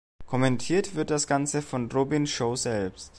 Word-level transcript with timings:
Kommentiert 0.25 0.95
wird 0.95 1.11
das 1.11 1.27
Ganze 1.27 1.61
von 1.61 1.91
Robin 1.91 2.25
Shou 2.25 2.55
selbst. 2.55 3.09